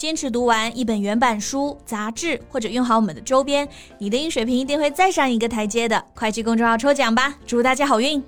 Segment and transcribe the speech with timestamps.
[0.00, 3.66] 坚持读完一本原版书、杂志，或者用好我们的周边，
[3.98, 6.04] 你的英水平一定会再上一个台阶的。
[6.14, 8.22] 快去公众号抽奖吧，祝大家好运！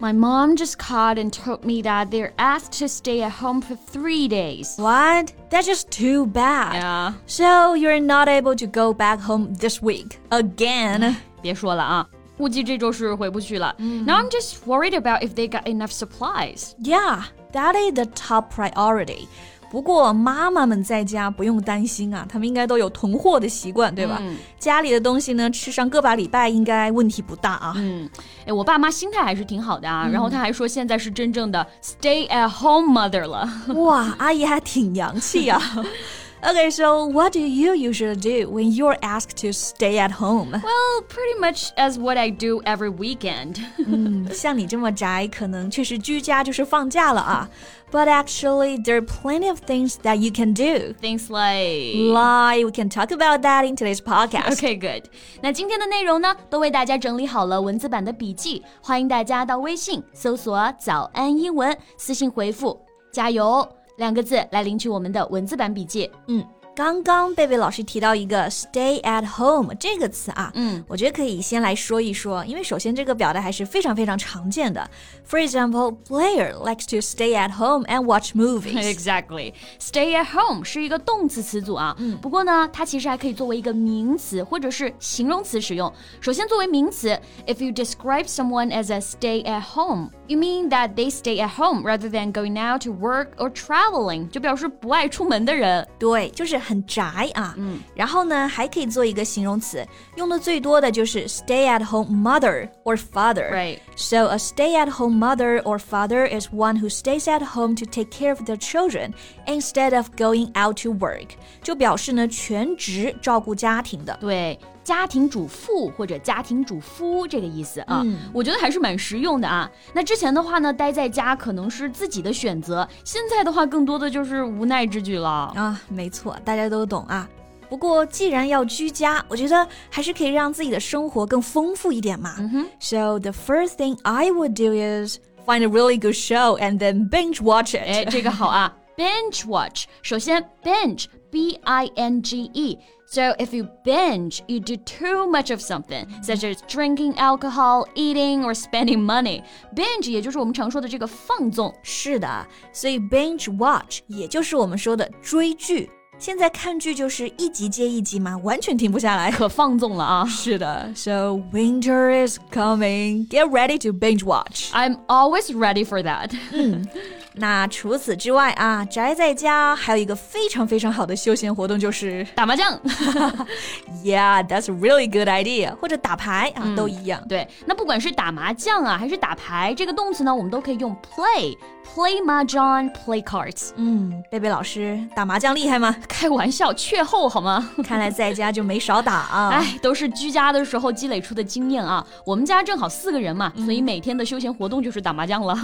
[0.00, 3.76] My mom just called and told me that they're asked to stay at home for
[3.90, 4.76] three days.
[4.76, 5.32] What?
[5.50, 6.74] That's just too bad.
[6.74, 7.14] Yeah.
[7.26, 11.16] So you're not able to go back home this week again.
[11.42, 12.06] 别说了啊，
[12.36, 13.74] 估计这周是回不去了。
[13.78, 16.74] Now I'm just worried about if they got enough supplies.
[16.80, 19.26] Yeah, that is the top priority.
[19.73, 24.19] 不过妈妈们在家不用担心啊，他们应该都有囤货的习惯，对吧？
[24.21, 27.73] 嗯、家里的东西呢，吃上个把礼拜应该问题不大啊。
[27.77, 28.07] 嗯，
[28.45, 30.03] 哎，我爸妈心态还是挺好的啊。
[30.05, 33.49] 嗯、然后他还说现在是真正的 stay at home mother 了。
[33.73, 35.83] 哇，阿姨还挺洋气呀、啊。
[36.42, 40.52] Okay, so what do you usually do when you're asked to stay at home?
[40.52, 43.56] Well, pretty much as what I do every weekend.
[43.78, 47.50] 嗯，像你这么宅，可能确实居家就是放假了啊。
[47.90, 50.94] But actually, there are plenty of things that you can do.
[51.00, 54.52] Things like Like we can talk about that in today's podcast.
[54.56, 55.10] Okay, good.
[55.42, 62.78] 那今天的内容呢，都为大家整理好了文字版的笔记，欢迎大家到微信搜索“早安英文”，私信回复“
[63.10, 63.66] 加油”。
[63.97, 66.09] 两个字来领取我们的文字版笔记。
[66.27, 66.43] 嗯，
[66.75, 74.89] 刚刚贝贝老师提到一个 “stay at home” 这个词啊，嗯，我觉得可以先来说一说，因为首先这个表达还是非常非常常见的。
[75.29, 78.91] For example, player likes to stay at home and watch movies.
[78.91, 85.93] Exactly, stay at home 是一个动词词组啊，嗯，不过呢，它其实还可以作为一个名词或者是形容词使用。
[86.19, 87.09] 首先，作为名词
[87.45, 90.09] ，if you describe someone as a stay at home。
[90.32, 94.28] You mean that they stay at home rather than going out to work or traveling？
[94.28, 95.86] 就表示不爱出门的人。
[95.98, 97.02] 对，就是很宅
[97.34, 97.54] 啊。
[97.56, 103.50] 嗯，然后呢，还可以做一个形容词，用的最多的就是 stay at home mother or father。
[103.50, 103.78] Right.
[103.96, 107.86] So a stay at home mother or father is one who stays at home to
[107.86, 109.14] take care of their children
[109.46, 111.28] instead of going out to work。
[111.62, 114.16] 就表示呢全职照顾家庭的。
[114.20, 114.58] 对。
[114.83, 119.69] 家庭主妇或者家庭主夫这个意思啊，嗯、我觉得还是蛮实用的啊。
[119.93, 125.81] 那之前的话呢，待在家可能是自己的选择，现在的话更多的就是无奈之举了啊。
[125.87, 127.27] 没错，大家都懂啊。
[127.69, 132.35] 不过既然要居家，我觉得还是可以让自己的生活更丰富一点嘛。
[132.37, 132.65] 嗯哼。
[132.79, 137.41] So the first thing I would do is find a really good show and then binge
[137.41, 137.87] watch it。
[137.87, 139.86] 哎，这个好啊 ，binge watch。
[140.02, 142.78] 首先，binge。B I N G E.
[143.06, 148.42] So if you binge, you do too much of something, such as drinking alcohol, eating,
[148.44, 149.42] or spending money.
[149.76, 151.74] Binge 也就是我们常说的这个放纵。
[151.82, 155.90] 是的，所以 binge watch 也就是我们说的追剧。
[156.19, 160.25] 现在看剧就是一集接一集嘛，完全停不下来，可放纵了啊！
[160.25, 163.27] 是的，So winter is coming.
[163.27, 164.71] Get ready to binge watch.
[164.71, 166.31] I'm always ready for that.
[166.53, 166.87] 嗯，
[167.33, 172.79] 那除此之外啊，宅在家还有一个非常非常好的休闲活动就是 打麻将。
[174.03, 175.75] Yeah, that's a really good idea.
[175.75, 177.21] 或者打牌啊，嗯、都一样。
[177.27, 181.57] 对，那不管是打麻将啊，还是打牌，这个动词呢，我们都可以用 play。
[181.94, 183.70] Play mahjong, play cards。
[183.74, 185.96] 嗯，贝贝老师打麻将厉害吗？
[186.06, 187.68] 开玩笑，雀后好吗？
[187.82, 189.48] 看来在家就没少打啊。
[189.48, 192.06] 哎，都是居家的时候积累出的经验啊。
[192.24, 195.58] 我们家正好四个人嘛，嗯、所以每天的休闲活动就是打麻将了。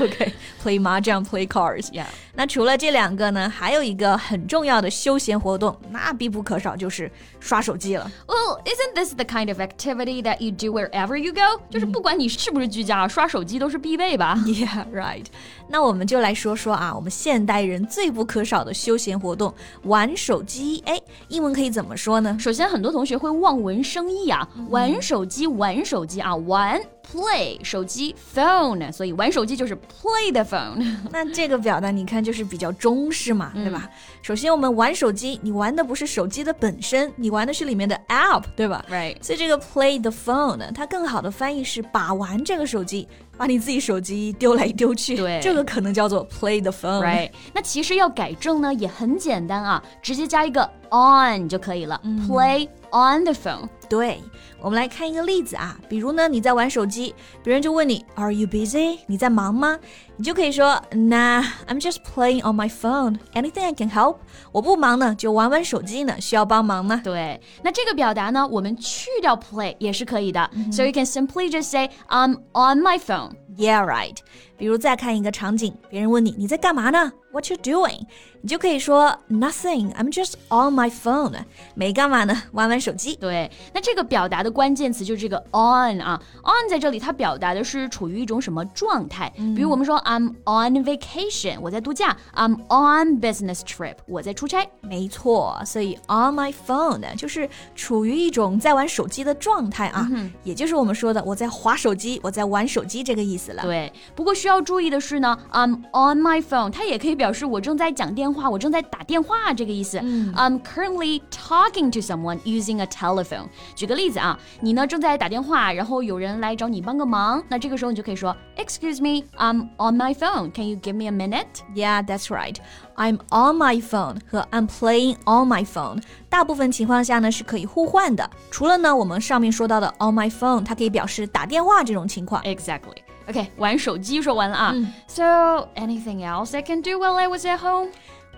[0.00, 1.88] OK，play、okay, 麻将，play cards。
[1.92, 2.06] Yeah。
[2.34, 8.10] 那除了这两个呢，还有一个很重要的休闲活动，那必不可少就是刷手机了。
[8.26, 14.36] Well, isn't this the kind of activity that you do wherever you go？、就是不管你是不是居家，刷手机都是必备吧。
[14.46, 15.26] Yeah, right.
[15.67, 19.53] 那我们就来说说啊，我们现代人最不可少的休闲活动——
[19.83, 20.81] 玩手机。
[20.85, 22.37] 哎，英文可以怎么说呢？
[22.39, 26.79] 首先，很多同学会望文生义啊，嗯、玩手机，玩手机啊，玩
[27.11, 30.83] play 手机 phone，所以玩手机就是 play the phone。
[31.11, 33.89] 那这个表达你看就是比较中式嘛，嗯、对吧？
[34.21, 39.15] 首先，我们玩手机，你玩的不是手机的本身，你玩的是里面的 app，对吧 Right。
[39.21, 43.07] 所以这个 play the phone 呢，它更好的翻译是把玩这个手机。
[43.37, 47.03] 把你自己手机丢来丢去，对，这个可能叫做 play the phone。
[47.03, 53.68] Right，那其实要改正呢也很简单啊，直接加一个 on 就可以了、嗯、 ，play on the phone。
[53.88, 54.22] 对，
[54.60, 57.12] 我们来看一个例子啊，比如呢，你在玩手机，
[57.42, 58.98] 别人就问你 Are you busy？
[59.06, 59.78] 你在忙吗？
[60.16, 63.18] 你就可以说 Nah, I'm just playing on my phone.
[63.34, 64.18] Anything I can help？
[64.52, 67.00] 我不忙呢，就玩玩手机呢，需要帮忙吗？
[67.02, 70.48] 对，那这个表达呢，我们去掉 play 也是可以的。
[70.70, 73.32] So you can simply just say I'm on my phone.
[73.56, 74.16] Yeah, right.
[74.57, 78.01] 比如再看一个场景，别人问你你在干嘛呢？What you doing？
[78.41, 79.91] 你就可以说 Nothing.
[79.93, 81.33] I'm just on my phone.
[81.73, 83.15] 没干嘛呢，玩玩手机。
[83.15, 89.33] 对，那这个表达的关键词就是这个 on 啊，on 在这里它表达的是处于一种什么状态？
[89.55, 94.65] 比如我们说 I'm on vacation，我在度假；I'm on business trip，我在出差。
[94.81, 100.09] 没错，所以 on my phone 就是处于一种在玩手机的状态啊，
[100.43, 103.63] 也就是我们说的我在划手机，我在玩手机这个意思了。
[103.63, 109.98] 对，不过需要注意的是呢，I'm on my phone，它也可以表示我正在讲电话，我正在打电话这个意思。
[109.98, 113.48] I'm currently talking to someone using a telephone。
[113.74, 120.50] 举个例子啊，你呢正在打电话，然后有人来找你帮个忙，那这个时候你就可以说，Excuse me, I'm on my phone.
[120.52, 121.46] Can you give me a minute?
[121.74, 122.56] Yeah, that's right.
[122.96, 128.28] I'm on my phone 和 I'm playing on my phone，大部分情况下呢是可以互换的。
[128.50, 132.42] 除了呢我们上面说到的 on my phone，它可以表示打电话这种情况。
[132.42, 132.98] Exactly.
[133.28, 134.74] OK，玩手机说完了啊。
[135.06, 137.90] So anything else I can do while I was at home?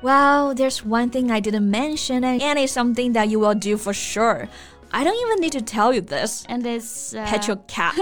[0.03, 3.77] Well, there's one thing I didn't mention, and and it's something that you will do
[3.77, 4.49] for sure.
[4.95, 6.45] I don't even need to tell you this.
[6.49, 7.95] And this uh, Pet your cat.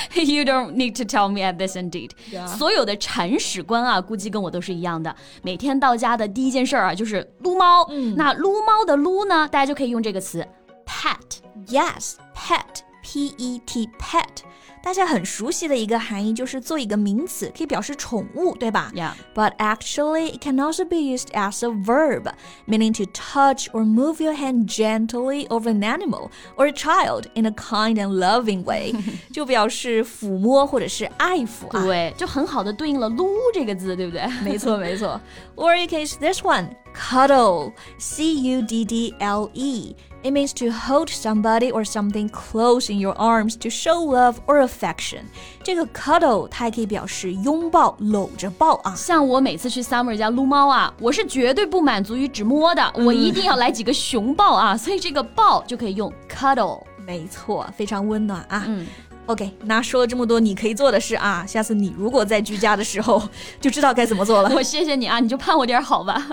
[0.13, 2.11] You don't need to tell me at this indeed.
[2.47, 5.13] 所有的铲屎官啊，估计跟我都是一样的。
[5.41, 7.85] 每天到家的第一件事儿啊，就是撸猫。
[8.15, 10.47] 那撸猫的撸呢，大家就可以用这个词
[10.85, 11.41] pet。
[11.67, 14.43] yes, pet, p e t, pet.
[14.83, 19.13] 大家很熟悉的一个含义就是做一个名词，可以表示宠物，对吧 Yeah.
[19.33, 22.31] But actually, it can also be used as a verb,
[22.67, 27.47] meaning to touch or move your hand gently over an animal or a child in
[27.47, 28.93] a kind and loving way，
[29.33, 31.83] 就表示抚摸或者是爱抚啊。
[31.83, 34.27] 对，就很好的对应了撸这个字，对不对？
[34.43, 35.19] 没错，没错。
[35.55, 39.95] Or you can use this one, cuddle, C U D D L E.
[40.23, 44.67] It means to hold somebody or something close in your arms to show love or
[44.67, 45.25] affection.
[45.61, 48.95] 这个 cuddle 它还可以表示拥抱、搂着抱啊。
[48.95, 56.81] 像我每次去 Summer 家撸猫啊，我是绝对不满足于只摸的，我一定要来几个熊抱啊，所以这个抱就可以用 cuddle。
[57.05, 58.63] 没错，非常温暖啊。
[58.67, 58.87] 嗯。
[59.29, 63.19] OK，那说了这么多你可以做的事啊，下次你如果在居家的时候
[63.59, 64.51] 就知道该怎么做了。
[64.53, 66.27] 我谢谢你啊，你就盼我点好吧。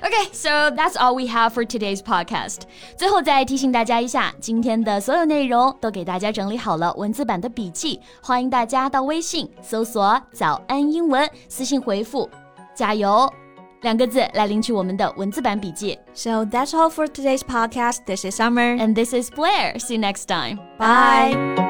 [0.00, 2.58] Okay, so that's all we have for today's podcast.
[2.96, 12.30] 最后再提醒大家一下，今天的所有内容都给大家整理好了文字版的笔记，欢迎大家到微信搜索“早安英文”，私信回复“
[12.76, 13.28] 加油”
[13.82, 15.98] 两个字来领取我们的文字版笔记。
[16.14, 18.04] So that's all for today's podcast.
[18.06, 18.78] This is Summer.
[18.78, 19.76] And this is Blair.
[19.80, 20.60] See you next time.
[20.78, 21.69] Bye.